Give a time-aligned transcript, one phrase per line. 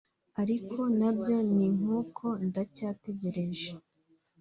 [0.41, 3.69] ariko nabyo ni nk’uko ndacyategereje